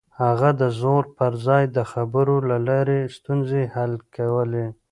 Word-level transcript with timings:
هغه 0.21 0.49
د 0.61 0.63
زور 0.79 1.03
پر 1.17 1.31
ځای 1.45 1.63
د 1.75 1.79
خبرو 1.91 2.37
له 2.49 2.57
لارې 2.67 2.99
ستونزې 3.17 3.63
حل 3.75 3.93
کولې. 4.15 4.67